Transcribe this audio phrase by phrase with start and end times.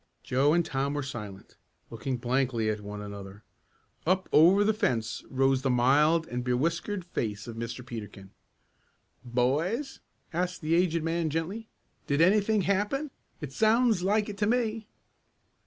[0.23, 1.57] Joe and Tom were silent
[1.91, 3.43] looking blankly one at the other.
[4.07, 7.85] Up over the fence rose the mild and bewhiskered face of Mr.
[7.85, 8.31] Peterkin.
[9.23, 9.99] "Boys,"
[10.33, 11.67] asked the aged man gently.
[12.07, 13.11] "Did anything happen?
[13.41, 14.87] It sounds like it to me."